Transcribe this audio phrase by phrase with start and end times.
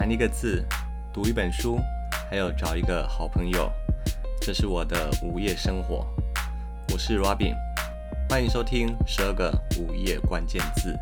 [0.00, 0.64] 谈一个字，
[1.12, 1.78] 读一本书，
[2.30, 3.70] 还有找一个好朋友，
[4.40, 6.06] 这是我的午夜生活。
[6.90, 7.54] 我是 Robin，
[8.26, 10.98] 欢迎收听十二个午夜关键字。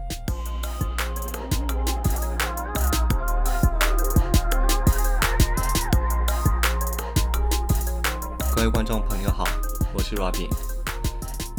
[8.57, 9.45] 各位观众朋友好，
[9.95, 10.49] 我是 Robin。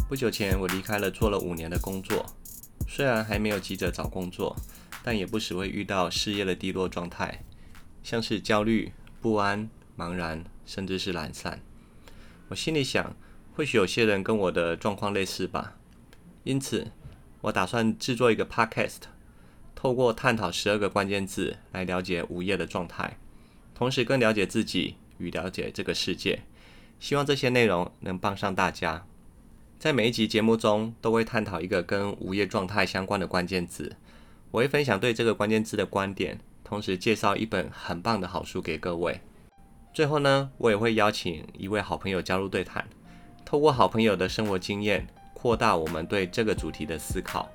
[0.10, 2.26] 不久前我离开了做了五年的工作，
[3.00, 4.54] 虽然还没有急着找工作。
[5.02, 7.46] 但也不时会遇到事业的低落状态，
[8.04, 11.62] 像是焦虑、不安、茫然，甚至是懒散。
[12.50, 13.16] 我心里想，
[13.56, 15.78] 或许有些人跟我的状况类似吧。
[16.44, 16.92] 因此，
[17.40, 19.04] 我打算制作一个 podcast，
[19.74, 23.18] 透过探讨十二个关键字来了解午夜的状态，
[23.74, 26.42] 同时更了解自己与了解这个世界。
[27.00, 29.06] 希望这些内容能帮上大家。
[29.80, 33.96] 在每一集节目中，都会探讨一个跟午夜状态相关的关键字。
[34.52, 39.22] 我会分享对这个关键字的观点，同时介绍一本很棒的好书给各位。
[39.94, 42.86] 最后呢，我也会邀请一位好朋友加入对谈，
[43.46, 47.48] 透过好朋友的生活经验，扩大我们对这个主题的思考。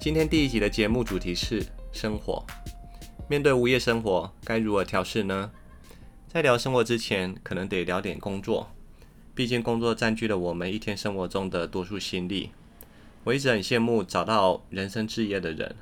[0.00, 2.44] 今天第一集的节目主题是生活。
[3.28, 5.48] 面对午夜生活，该如何调试呢？
[6.34, 8.68] 在聊生活之前，可能得聊点工作。
[9.36, 12.50] 毕竟工作占据了我们一天生活中的多数心力。
[13.22, 15.76] 我一直很羡慕找到人生志业的人。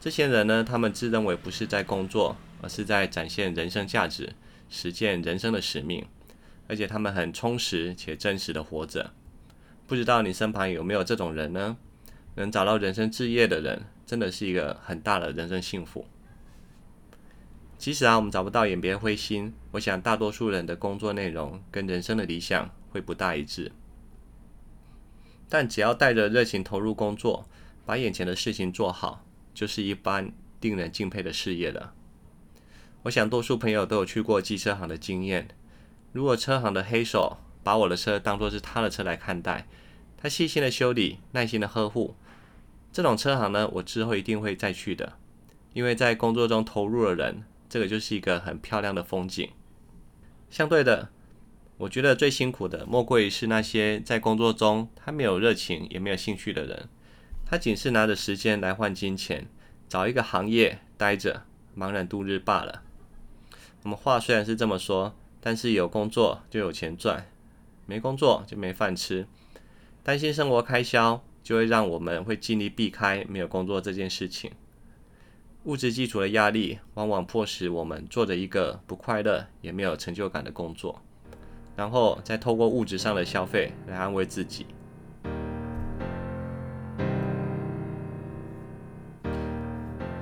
[0.00, 4.32] 这些人呢，他们自认为不是在工作，而是在展现人生价值，
[4.70, 6.06] 实践人生的使命。
[6.66, 9.12] 而且他们很充实且真实的活着。
[9.86, 11.76] 不知道你身旁有没有这种人呢？
[12.36, 16.06] 能找到人生志业的人，真的是一个很大的人生幸福。
[17.76, 19.52] 即使啊，我们找不到，也别灰心。
[19.72, 23.72] 我想，大多数人的工作内容跟人生的理想会不大一致。
[25.48, 27.46] 但只要带着热情投入工作，
[27.84, 31.92] 把眼前的事情做好，就是一般令人敬佩的事业了。
[33.02, 35.48] 我想，多数朋友都有去过机车行的经验。
[36.12, 39.66] 如果车行的黑手把我的车当作是他的车来看待，
[40.16, 42.14] 他细心的修理，耐心的呵护，
[42.90, 45.14] 这种车行呢，我之后一定会再去的。
[45.74, 47.42] 因为在工作中投入的人。
[47.74, 49.50] 这个就是一个很漂亮的风景。
[50.48, 51.08] 相对的，
[51.76, 56.88] 我觉得最辛苦的莫过于是那些在工作中他没有热情也没有兴趣的人，
[57.44, 59.48] 他仅是拿着时间来换金钱，
[59.88, 61.42] 找一个行业待着，
[61.76, 62.84] 茫然度日罢了。
[63.82, 67.28] 我们话虽然是这么说，但是有工作就有钱赚，
[67.86, 69.26] 没工作就没饭吃。
[70.04, 74.52] 担心生活开销，就会让我们会尽力避开没有工作这件事情。
[75.64, 81.00] 物质基础的压力，往往迫使我们做着一个不快乐也没有成就感的工作，
[81.74, 84.66] 然后再透过物质上的消费来安慰自己。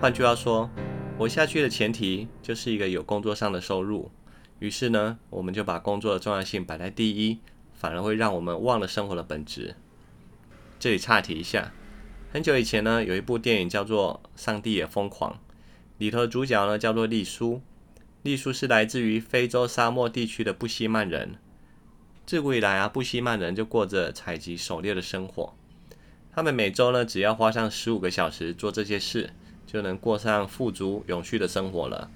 [0.01, 0.71] 换句话说，
[1.19, 4.13] 活下去的前提就是一个有工作上的收入。
[4.61, 7.41] 于是呢，我们就把工作的重要性摆在第一，
[7.73, 9.75] 反而会让我们忘了生活的本质。
[10.79, 11.73] 这里岔题一下。
[12.33, 15.33] 很久以前呢，有一部电影叫做《上帝也疯狂》，
[15.99, 17.61] 里头的主角呢叫做丽苏。
[18.23, 21.35] 丽苏是来自于非洲沙漠地区的布希曼人。
[22.25, 25.55] 自古以来啊，布希曼人就过着采集狩猎的生活。
[26.35, 29.35] 他们每周呢，只要花上十五个小时做这些事，
[29.67, 32.11] 就能过上富足永续的生活了。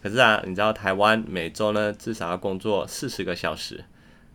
[0.00, 3.84] 可是啊，你知道台湾每周呢，至少要工作四十个小时，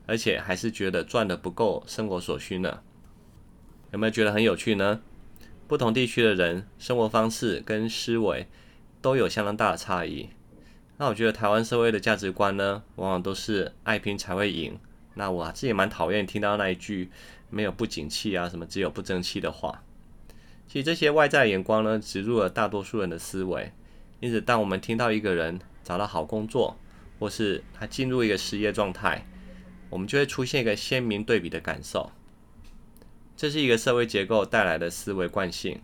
[0.07, 2.81] 而且还是觉得赚的不够生活所需呢。
[3.95, 4.99] 有没有觉得很有趣呢？
[5.69, 8.45] 不同地区的人生活方式跟思维
[9.01, 10.27] 都有相当大的差异。
[10.97, 14.77] 那我觉得台湾社会的价值观呢，往往都是爱拼才会赢。
[15.13, 17.09] 那我自己也蛮讨厌听到那一句
[17.49, 19.81] “没有不景气啊，什么只有不争气”的话。
[20.67, 23.71] 其实这些外在眼光呢，植入了大多数人的思维。
[24.19, 26.77] 因此，当我们听到一个人找到好工作，
[27.17, 29.25] 或是他进入一个失业状态，
[29.89, 32.11] 我们就会出现一个鲜明对比的感受。
[33.37, 35.81] 这是一个社会结构带来的思维惯性，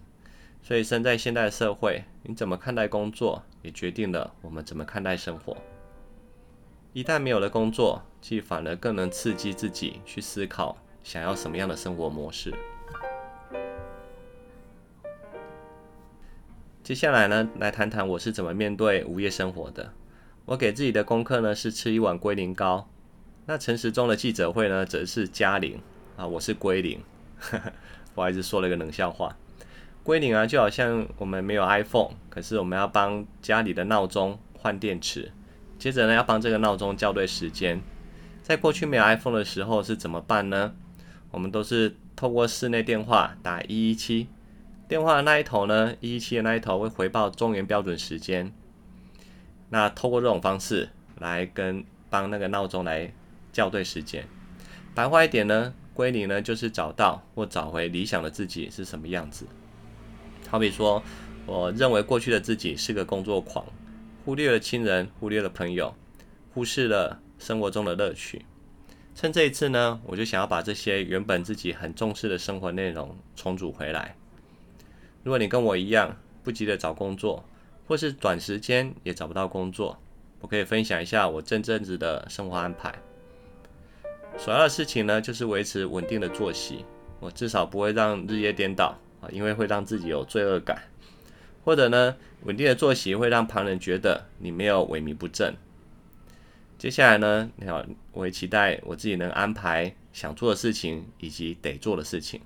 [0.64, 5.58] 所以身在现代社会，你怎么看待工作，也决定了我们怎么看待生活。
[6.94, 12.54] 一旦没有了工作，其实反而更能刺激自己去思考，想要什么样的生活模式。
[16.82, 19.94] 接下来呢，来谈谈我是怎么面对午夜生活的。
[20.46, 22.90] 我给自己的功课呢，是吃一碗龟苓膏。
[23.46, 25.82] 那陈时中的记者会呢，则是嘉玲
[26.16, 27.00] 啊，我是龟苓。
[28.14, 29.36] 不好意思，说了一个冷笑话。
[30.04, 35.32] 归零啊，就好像我们没有 iPhone，可是我们要帮家里的闹钟换电池，
[35.78, 37.82] 接着呢要帮这个闹钟校对时间。
[38.42, 40.74] 在过去没有 iPhone 的时候是怎么办呢？
[41.30, 44.28] 我们都是透过室内电话打一一七，
[44.88, 48.52] 电话的那一头呢，一一七的那一头会回报中原标准时间。
[49.70, 50.90] 那透过这种方式
[51.20, 53.14] 来跟帮那个闹钟来
[53.54, 54.28] 校对时间。
[54.94, 59.46] 白话一点呢，归零呢就是找到或找回理想的自己是什么样子。
[60.50, 61.02] 好比说，
[61.46, 63.66] 我认为过去的自己是个工作狂，
[64.26, 65.94] 忽略了亲人，忽略了朋友，
[66.54, 68.46] 忽视了生活中的乐趣。
[69.14, 74.16] 趁这一次呢，我就想要把这些原本自己很重视的生活内容重组回来。
[75.24, 77.44] 如果你跟我一样不急着找工作，
[77.88, 80.00] 或是短时间也找不到工作，
[80.40, 82.94] 我可以分享一下我这阵子的生活安排。
[84.44, 86.84] 首要的事情呢，就是维持稳定的作息，
[87.20, 90.82] 我至少不会让日夜颠倒啊，因为会让自己有罪恶感。
[91.64, 92.16] 或者呢，
[92.46, 95.54] 稳定的作息会让旁人觉得你没有萎靡不振。
[96.80, 102.42] 接下来呢，你好，我也期待我自己能安排想做的事情以及得做的事情。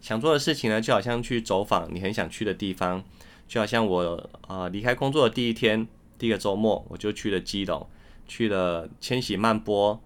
[0.00, 3.04] 想做的事情呢，就好像去走访你很想去的地方，
[3.46, 5.86] 就好像我呃离开工作的第一天，
[6.18, 7.88] 第一个周末，我就去了基隆，
[8.26, 10.02] 去了千禧曼波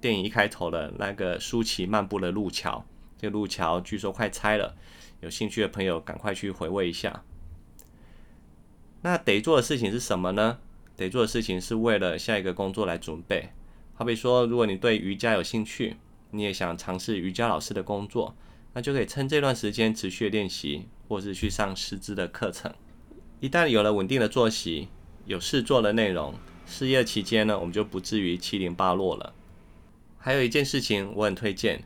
[0.00, 2.84] 电影一开头的那个舒淇漫步的路桥，
[3.18, 4.76] 这个路桥据说快拆了，
[5.20, 7.22] 有兴趣的朋友赶快去回味一下。
[9.02, 10.58] 那得做的事情是什么呢？
[10.96, 13.50] 得做的事情是为了下一个工作来准备。
[13.94, 15.96] 好比说，如果你对瑜伽有兴趣，
[16.30, 18.34] 你也想尝试瑜伽老师的工作。
[18.72, 22.72] 那就可以趁这段时间持续练习，或是去上师资的课程。
[23.40, 24.88] 一旦有了稳定的作息，
[25.24, 26.34] 有事做的内容，
[26.66, 29.34] 失业期间呢，我们就不至于七零八落了。
[30.22, 31.82] 还有一件事情我很推荐，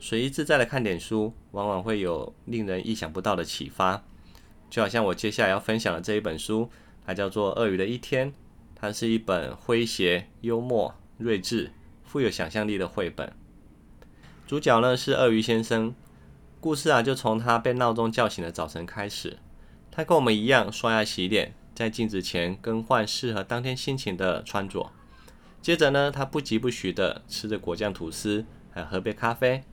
[0.00, 4.02] 随意自在的看点书，往往会有令人意想不到的启发。
[4.68, 6.68] 就好像我接下来要分享的这一本书，
[7.06, 8.32] 它叫做《鳄鱼的一天》，
[8.74, 11.70] 它是一本诙谐、幽默、睿智、
[12.02, 13.32] 富有想象力的绘本。
[14.48, 15.94] 主角呢是鳄鱼先生，
[16.58, 19.38] 故事啊就从他被闹钟叫醒的早晨开始。
[19.92, 24.90] 他跟我们一样刷牙洗脸，在镜子前更换适合当天心情的穿着。
[25.64, 29.64] 接着呢，他不疾不徐的吃着果酱吐司，还喝杯咖啡。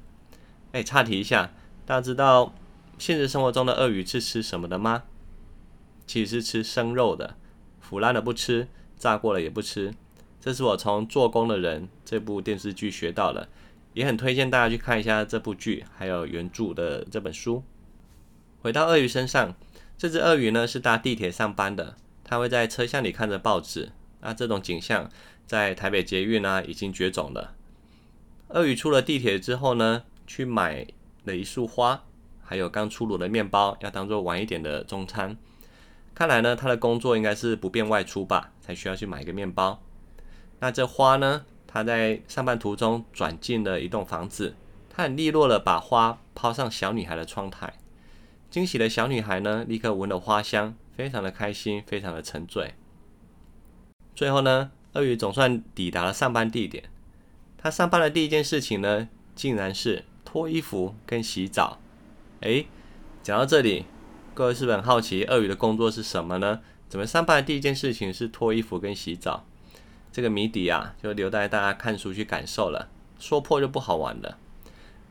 [0.72, 1.52] 哎，岔题一下，
[1.86, 2.54] 大家知道
[2.98, 5.04] 现实生活中的鳄鱼是吃什么的吗？
[6.08, 7.36] 其实是吃生肉的，
[7.82, 9.94] 腐烂的不吃，炸过了也不吃。
[10.40, 13.50] 这是我从《做工的人》这部电视剧学到的。
[13.94, 17.66] 也很推荐大家去看一下这部剧，还有原著的这本书。
[18.62, 19.54] 回到鳄鱼身上，
[19.98, 23.92] 这只鳄鱼呢是搭地铁上班的，它会在车厢里看着报纸。
[24.22, 25.10] 那这种景象
[25.46, 27.56] 在台北捷运啊已经绝种了。
[28.50, 30.88] 鳄鱼出了地铁之后呢，去买
[31.26, 32.04] 了一束花，
[32.44, 35.38] 还有刚出炉的面包，要当做晚一点的中餐。
[36.14, 39.82] 看来呢，他的工作应该是不便外出吧，才需要去买一个面包。
[40.60, 41.46] 那这花呢？
[41.66, 44.56] 他在上班途中转进了一栋房子，
[44.90, 47.74] 他很利落的把花抛上小女孩的窗台。
[48.50, 52.74] 惊喜的小女孩呢，立刻闻了花香，非常的开心，非常的沉醉。
[54.16, 56.84] 最后呢，鳄鱼总算抵达了上班地点。
[57.58, 61.80] 他上班的第一件事情呢，竟然是脱衣服跟洗澡。
[62.42, 62.68] 诶，
[63.22, 63.86] 讲到这里，
[64.34, 66.62] 各位是不是很好奇鳄鱼的工作是什么呢？
[66.90, 69.46] 怎么上班的第一件事情是脱衣服跟洗澡？
[70.12, 72.90] 这个谜底啊，就留待大家看书去感受了。
[73.18, 74.38] 说破就不好玩了。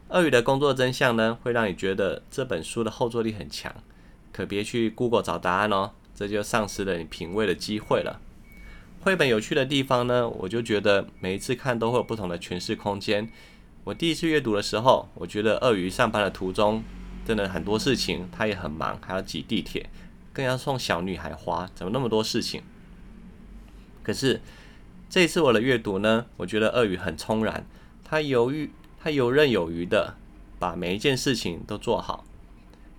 [0.08, 3.72] 鳄鱼的工作真相呢，会让你觉得这本书的后坐力很强，
[4.32, 8.20] 可别去 Google 找答案哦，这就丧失了你品味的机会了。
[9.00, 13.28] 绘本有趣的地方呢，我就觉得每一次看都会有不同的诠释空间。
[13.84, 16.82] 我第一次阅读的时候，我觉得鳄鱼上班的途中
[17.24, 19.88] 真的很多事情，他也很忙，还要挤地铁，
[20.32, 22.62] 更要送小女孩花，怎么那么多事情？
[24.02, 24.40] 可是。
[25.12, 27.66] 这次我的阅读呢，我觉得鳄鱼很从然，
[28.04, 28.70] 他犹豫，
[29.02, 30.14] 他游刃有余的
[30.60, 32.24] 把每一件事情都做好，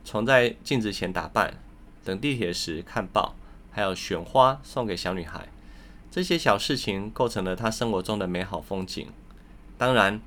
[0.04, 1.54] 从在镜子前打扮，
[2.04, 3.36] 等地铁时看报，
[3.72, 5.48] 还有选花送给小女孩，
[6.12, 9.08] 这些小事情构成了他生活中的美好风景。
[9.78, 10.20] 当然，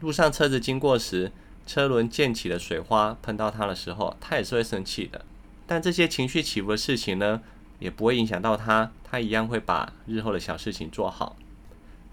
[0.00, 1.30] 路上车子经过时，
[1.66, 5.26] 车轮溅起的水花喷到他的时候，他也是会生气的。
[5.66, 7.42] 但这些情绪起伏的事情呢，
[7.78, 11.36] 也不会影响到他，他一样会把日后的小事情做好。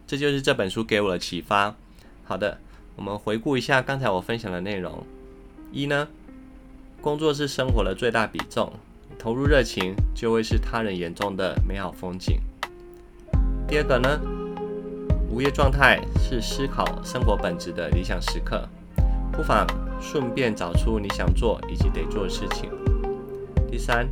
[0.05, 1.75] 这就是这本书给我的启发。
[2.25, 2.59] 好的，
[2.97, 5.05] 我们回顾一下刚才我分享的内容。
[5.71, 6.09] 一呢，
[6.99, 8.73] 工作是生活的最大比重，
[9.17, 12.37] 投入热情就会是他人眼中的美好风景。
[13.67, 14.19] 第二个呢，
[15.29, 18.67] 无业状态是思考生活本质的理想时刻，
[19.31, 19.65] 不妨
[19.99, 22.69] 顺便找出你想做以及得做的事情。
[23.69, 24.07] 第三。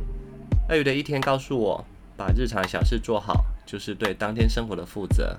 [0.68, 1.84] 鳄鱼的一天告诉我，
[2.16, 5.36] 把日常小事做好，就是对当天生活的负责。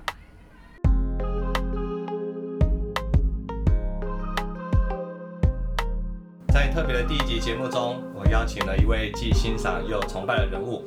[6.48, 10.84] 在特别的第一集节目中，我邀请了一位既欣赏又崇拜的人物。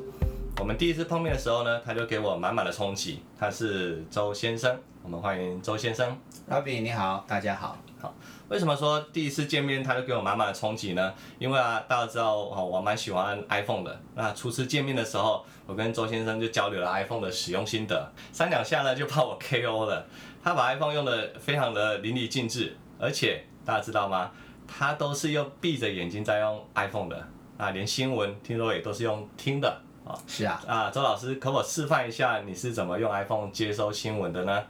[0.60, 3.22] 我们第一次碰面的时候呢，他就给我满满的冲击。
[3.38, 6.18] 他是周先生，我们欢迎周先生。
[6.50, 7.78] Robin 你好，大家好。
[8.00, 8.12] 好，
[8.48, 11.14] 为什么说第一次见面他就给我满满的冲击呢？
[11.38, 14.00] 因为啊，大家知道哦，我蛮喜欢 iPhone 的。
[14.16, 20.04] 那初次见面的时候，我跟周先生就交流了 iPhone 的使用心得，三两下呢就把我 KO 了。
[20.42, 24.32] 他把 iPhone 用的非常的淋漓尽致，而且大家知道吗？
[24.66, 29.82] 他都是用闭着眼睛在用 iPhone 的啊，连新闻听说也都是用听的。
[30.26, 34.62] 是啊，啊，周老师，可否示范一下你是怎么用 iPhone 接收新闻的呢？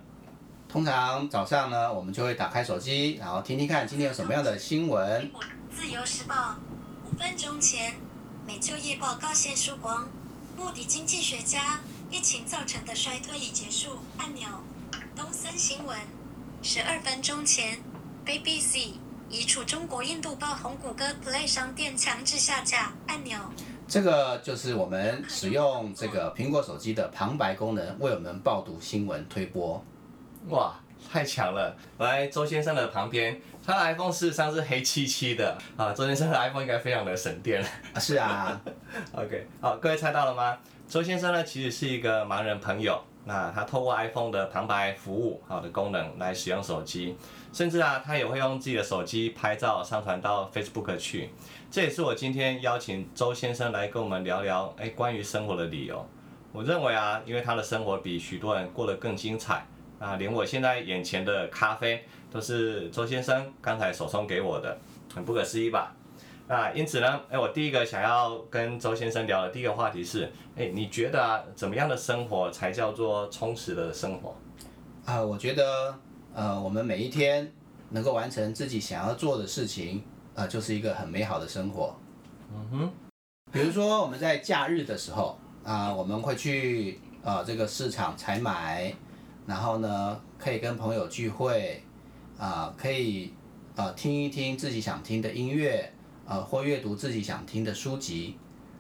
[0.69, 5.31] 通常早上呢，我们就会打开手机，然后听听看今天有什么样的新闻。
[5.75, 6.57] 自由时报，
[7.05, 7.95] 五分钟前，
[8.47, 10.09] 美就业报告现曙光，
[10.57, 11.81] 穆迪经济学家，
[12.11, 13.99] 疫情造成的衰退已结束。
[14.19, 14.47] 按钮，
[15.17, 15.97] 东森新闻，
[16.63, 17.79] 十二分钟前
[18.27, 18.95] ，BBC，
[19.31, 22.93] 移除中国印度爆红谷歌 Play 商店强制下架。
[23.07, 23.39] 按钮。
[23.89, 29.83] 这个就是我们使用这个苹果手机的旁白功能，为我们报读新闻推播。
[30.49, 30.79] 哇，
[31.11, 31.75] 太强了！
[31.97, 35.91] 我来周先生的旁边，他的 iPhone 事实上是黑漆漆的啊。
[35.95, 37.65] 周先生的 iPhone 应该非常的省电。
[37.97, 38.61] 是啊。
[39.17, 40.59] OK，好，各位猜到了吗？
[40.87, 43.03] 周先生呢，其实是一个盲人朋友。
[43.29, 47.15] 那他透过 iPhone 的旁白服务好的功能来使用手机，
[47.53, 51.29] 甚至啊，他也会用自己的手机拍照上传到 Facebook 去。
[51.71, 56.09] 这也是我今天邀请周先生来跟我们聊聊，哎，关于生活的理由。
[56.53, 59.67] 我认为啊，因为他的生活比许多人过得更精彩
[59.99, 64.79] 啊，连我现在眼前的咖啡都是周先生刚才手冲给我的，
[65.15, 65.95] 很不可思议吧？
[66.49, 74.35] 啊，因此呢，哎，我第一个想要跟周先生聊的第一个话题是，哎，你觉得啊，怎么样的生活才叫做充实的生活？
[75.05, 75.95] 啊，我觉得，
[76.35, 77.53] 呃，我们每一天
[77.91, 80.03] 能够完成自己想要做的事情，
[80.35, 81.95] 啊，就是一个很美好的生活。
[82.51, 82.91] 嗯哼，
[83.53, 88.91] 比如说我们在假日的时候，啊，我们会去啊这个市场采买，
[89.47, 91.83] 然后呢，可以跟朋友聚会，
[92.39, 93.35] 啊，可以
[93.77, 95.93] 啊听一听自己想听的音乐。
[96.29, 98.37] 呃，或阅读自己想听的书籍。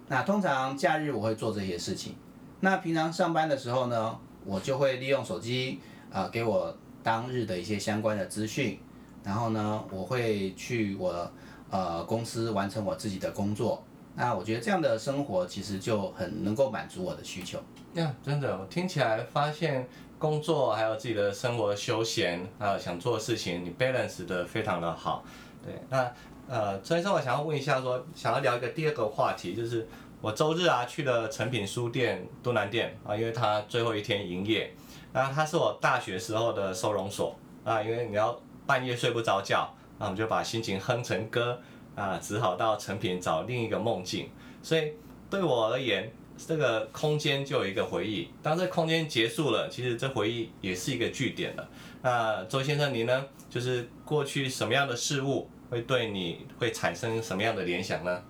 [0.06, 2.14] 那通常假日我会做这些事情。
[2.60, 8.78] 那平常上班的时候呢，我就会利用手机啊、呃，给我当日的一些相关的资讯。
[9.24, 11.30] 然后呢，我会去我
[11.70, 13.82] 呃公司完成我自己的工作。
[14.14, 17.58] 那我觉得这样的生活其实就很能够满足我的需求。
[17.94, 19.88] 呀，真的，我听起来发现
[20.18, 25.24] 工作还有自己的生活休闲还有想做的事情，你 balance 的非常的好。
[25.64, 26.12] 对，那。
[26.48, 29.86] 呃，所以说我想要问一下说，想要聊一个第二个话题，就是
[30.22, 34.74] 我周日啊去了诚品书店敦南店啊，因为它最后一天营业。
[35.12, 41.60] 那它是我大学时候的收容所啊，因为你要半夜睡不着觉，那我们就把心情哼成歌
[41.94, 44.30] 啊，只好到诚品找另一个梦境。
[44.62, 44.92] 所以
[45.28, 48.30] 对我而言，这个空间就有一个回忆。
[48.42, 51.68] 当这空间结束了，其实这回忆也是一个据点了。
[52.00, 53.26] 那周先生，您呢？
[53.50, 55.48] 就是过去什么样的事物？
[55.70, 58.22] 会对你会产生什么样的联想呢？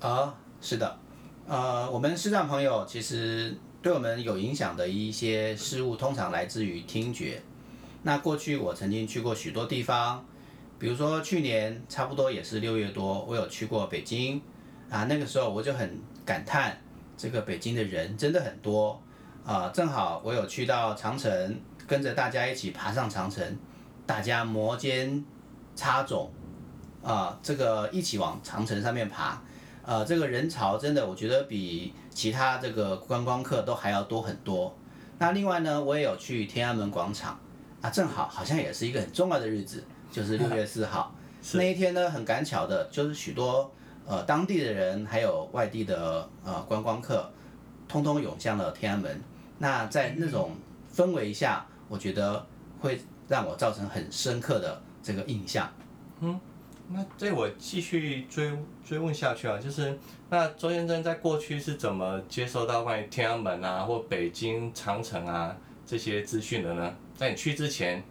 [0.00, 0.98] 啊、是的，
[1.46, 7.40] 呃，我们视障朋友其实对我们有影响的一些事物，通常来自于听觉。
[8.02, 10.24] 那过去我曾经去过许多地方，
[10.78, 14.42] 比如说去年差不多也是六月多，我有去过北京
[14.90, 16.76] 啊，那个时候我就很感叹，
[17.16, 19.00] 这个北京的人真的很多
[19.44, 19.70] 啊。
[19.72, 23.56] 正好我有去到长城，跟着大家一起爬上长城，
[24.04, 25.24] 大家摩肩
[25.74, 26.28] 擦踵。
[27.04, 29.38] 啊，这个一起往长城上面爬，
[29.84, 34.74] 呃，这个人潮真的，我觉得比其他这个观光客都还要多很多。
[35.18, 37.38] 那另外呢，我也有去天安门广场，
[37.82, 41.14] 啊，正好好像也是一个很重要的日子，就是六月四号
[41.52, 43.70] 那一天呢，很赶巧的，就是许多
[44.06, 47.30] 呃当地的人还有外地的呃观光客，
[47.86, 49.22] 通通涌向了天安门。
[49.58, 50.56] 那在那种
[50.94, 52.44] 氛围下，我觉得
[52.80, 55.70] 会让我造成很深刻的这个印象。
[56.20, 56.40] 嗯。
[56.88, 58.52] 那这我继续追
[58.84, 59.98] 追问下去啊，就是
[60.28, 66.94] 那周先生在过去是怎么接收到关于天安门啊或北京长城啊这些资讯的呢？
[67.16, 68.02] 在你去之前，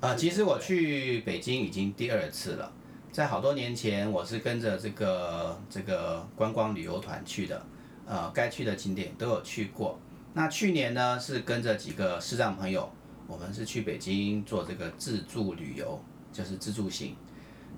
[0.00, 2.72] 啊、其实我去北京已经第二次了，
[3.12, 7.64] 在好多年前我是跟着这个这个观光旅游团去的，
[8.04, 9.98] 呃，该去的景点都有去过。
[10.34, 12.90] 那去年呢是跟着几个视障朋友，
[13.26, 16.02] 我们是去北京做这个自助旅游，
[16.32, 17.14] 就是自助行。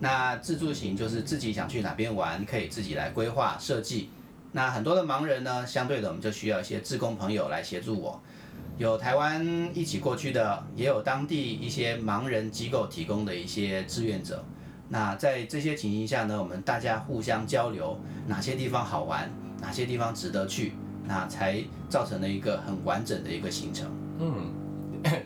[0.01, 4.11] 那自助行就是自己想去哪边玩，可以自己来规划设计。
[4.53, 8.21] 那很多的盲人呢，相对的我们就需要一些志工朋友来协助我。
[8.79, 14.45] 有台湾一起过去的，也有当地一些盲人机构提供的一些志愿者。
[14.89, 19.29] 那在这些情形下呢，我们大家互相交流，哪些地方好玩，
[19.61, 20.75] 哪些地方值得去，
[21.05, 23.91] 那才造成了一个很完整的一个行程。
[24.21, 24.53] 嗯，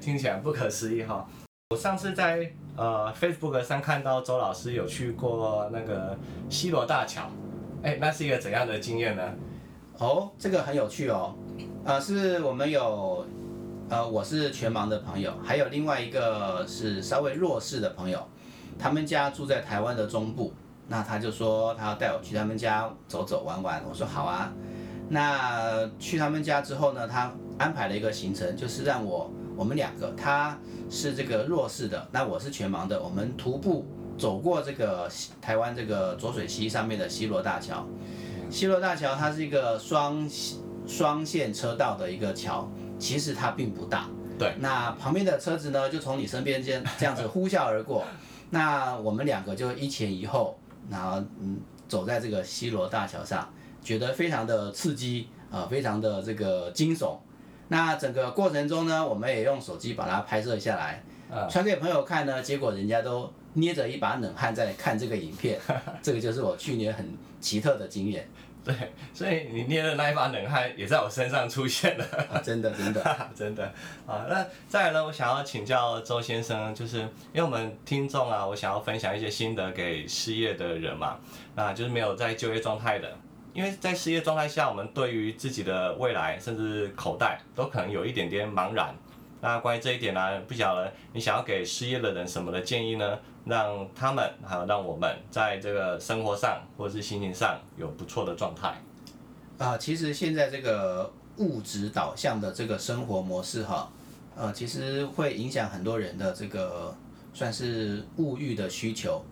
[0.00, 1.29] 听起来不可思议哈。
[1.73, 6.14] 我上次在呃 Facebook 上看到周老师有去过那个
[6.50, 7.23] 西罗大桥，
[7.83, 9.23] 哎，那是一个怎样的经验呢？
[9.97, 11.35] 哦，这个很有趣哦。
[11.83, 13.25] 呃，是我们有，
[13.88, 18.23] 呃，我是全盲的朋友，还有另外一个是稍微弱势的朋友。
[18.79, 20.52] 他们家住在台湾的中部，
[20.88, 23.83] 那他就说他要带我去他们家走走玩玩。
[23.88, 24.52] 我说好啊。
[25.09, 30.59] 那去他们家之后呢，他安排了一个行程，就是让我我们两个，他
[30.90, 33.87] 是这个弱势的，那我是全盲的，我们徒步
[34.18, 37.87] 走过这个台湾这个浊水溪上面的西螺大桥。
[38.50, 40.28] 西螺大桥它是一个双
[40.87, 42.68] 双线车道的一个桥，
[42.99, 44.09] 其实它并不大。
[44.38, 44.54] 对。
[44.59, 48.04] 那旁边的车子呢，就从你身边这样这样子呼啸而过。
[48.50, 50.59] 那我们两个就一前一后，
[50.90, 53.49] 然后嗯走在这个西螺大桥上，
[53.82, 57.16] 觉得非常的刺激啊、呃，非常的这个惊悚。
[57.73, 61.02] 那整个过程中呢，我们也用手机把它拍摄下来，
[61.49, 65.59] 传给朋友看呢，结果人家都捏着一把冷汗在看这个影片。
[66.02, 68.29] 这个就是我去年很奇特的经验。
[68.62, 68.75] 对，
[69.14, 73.64] 所以你捏的那一把冷汗也在我身上出现了，啊、真的真的 真的
[74.07, 74.26] 啊。
[74.29, 81.19] 那再来呢，我想要请教周先生，就是因为我们听众啊，我想要分享一些心得给失业的人嘛，
[81.57, 83.17] 那就是没有在就业状态的，
[83.52, 88.94] 因为在失业状态下，我们对于自己的未来甚至口袋都可能有一点点茫然。
[89.40, 93.18] 那关于这一点呢、不晓得你想要给失业的人什么的建议呢？
[93.44, 98.73] 让他们还有让我们在这个生活上或者是心情上有不错的状态。
[99.59, 103.90] 啊、其实现在这个物质导向的这个生活模式哈，
[104.37, 106.97] 呃，其实会影响很多人的这个
[107.34, 109.25] 算是物欲的需求。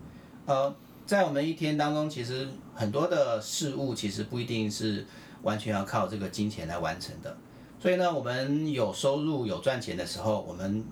[0.46, 0.74] 呃，
[1.10, 5.04] 在我们一天当中，其实很多的事物其实不一定是
[5.42, 7.36] 完全要靠这个金钱来完成的。
[7.80, 10.84] 所以呢，我们有收入有赚钱的时候，我们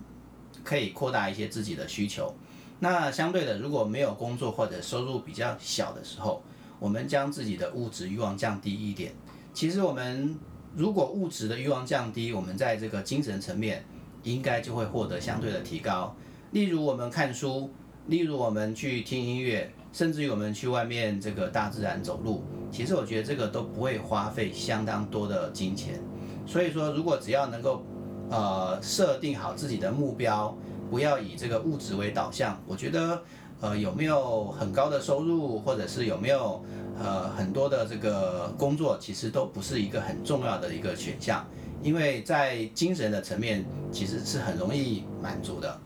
[0.64, 2.34] 可以扩大一些自己的需求。
[2.80, 6.42] 那相对的，如果没有工作或者收入比较小的时候，
[6.80, 9.12] 我们将自己的物质欲望降低一点。
[9.54, 10.36] 其实我们
[10.74, 13.84] 如果物质的欲望降低，我们在这个精神层面
[14.24, 16.12] 应该就会获得相对的提高。
[16.50, 17.70] 例如我们看书，
[18.08, 26.00] 例如我们去听音乐，甚至于我们去外面这个大自然走路，其实我觉得这个都不会花费相当多的金钱。
[26.46, 27.82] 所以说，如果只要能够，
[28.30, 30.56] 呃，设定好自己的目标，
[30.90, 33.22] 不要以这个物质为导向，我觉得，
[33.60, 36.62] 呃，有没有很高的收入，或者是有没有，
[36.98, 41.46] 呃，很多的这个工作，其实都不是一个很重要的一个选项，
[41.82, 45.80] 因为在精神的层面，其实是很容易满足的。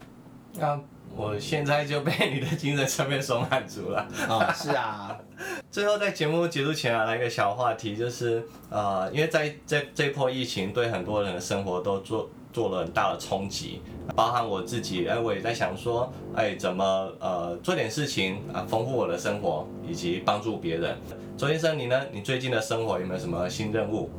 [0.61, 0.81] 啊。
[1.15, 4.01] 我现在就被你的精神层面所满足了。
[4.01, 5.17] 啊、哦，是啊。
[5.71, 13.83] 最后在节目结束前啊，来一个小话题，就是呃，因为在这这波疫情对很多人的生活都做做了很大的冲击，
[14.15, 16.85] 包含我自己，哎，我也在想说，哎，怎么
[17.19, 20.97] 呃做点事情啊，丰富我的生活，以及帮助别人。
[21.37, 22.01] 周先生，你呢？
[22.13, 24.11] 你最近的生活有没有什么新任务？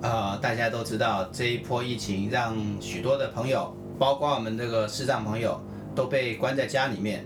[0.00, 5.60] 啊、呃，大家都知道这一波疫情让许多的朋友，包括我们这个视障朋友。
[5.94, 7.24] 都被关在家里面。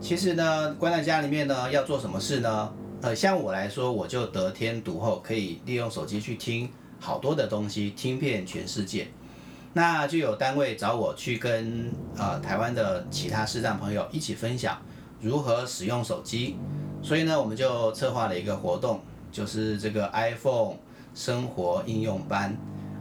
[0.00, 2.72] 其实呢，关在家里面呢，要做什么事呢？
[3.00, 6.68] 呃，像我来说，我就得天独厚，可以利用手机去听
[7.00, 9.08] 好多的东西，听遍全世界。
[9.72, 14.78] 那就有单位找我去跟呃台湾的其他视障朋友一起分享
[15.20, 16.56] 如何使用手机。
[17.02, 19.00] 所以呢，我们就策划了一个活动，
[19.32, 20.76] 就是这个 iPhone
[21.14, 22.56] 生活应用班。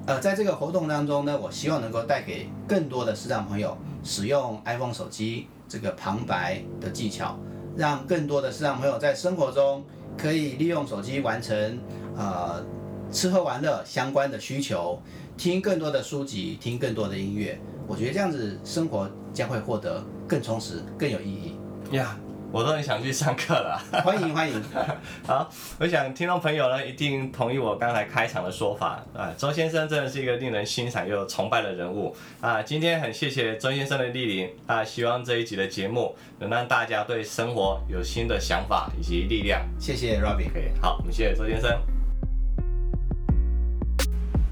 [0.06, 7.38] 呃，在这个活动当中呢，我希望能够带给更多的视障朋友使用 iPhone 手机这个旁白的技巧，
[7.76, 9.84] 让更多的视障朋友在生活中
[10.18, 11.80] 可以利用手机完成
[12.16, 12.64] 呃
[13.12, 15.02] 吃喝玩乐相关的需求，
[15.38, 17.60] 听更多的书籍，听更多的音乐。
[17.88, 21.58] 我觉得这样子生活将会获得更充实、更有意义。
[21.96, 22.18] 呀。
[22.54, 24.64] 我都很想去上课了，欢迎欢迎。
[25.26, 32.62] 好，我想听众朋友呢一定同意我刚才开场的说法啊，周先生真的是一个令人欣赏又崇拜的人物啊。
[32.62, 39.66] 今天很谢谢周先生的莅临啊，希望这一集的节目能让大家对生活有新的想法以及力量。
[39.80, 41.93] 谢谢 Robin，可以，好，我们谢谢周先生。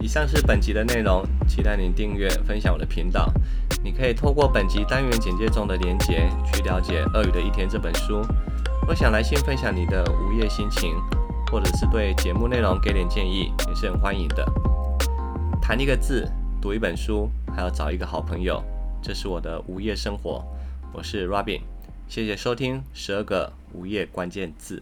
[0.02, 3.32] 以上是本集的内容，期待您订阅分享我的频道。
[3.84, 8.20] 你可以透过本集单元简介中的连结去了解《鳄鱼的一天》这本书。
[8.88, 10.96] 若想来信分享你的无业心情，
[11.52, 14.44] 或者是对节目内容给点建议，也是很欢迎的。
[15.62, 16.28] 谈一个字，
[16.60, 18.60] 读一本书，还要找一个好朋友，
[19.04, 20.44] 这是我的无业生活。
[20.92, 21.62] 我是 Robin，
[22.08, 24.82] 谢谢收听十二个午夜关键字。